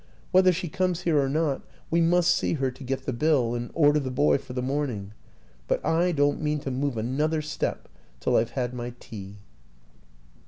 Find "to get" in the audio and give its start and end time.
2.71-3.05